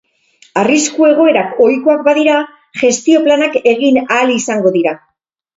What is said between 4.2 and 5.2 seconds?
izango dira.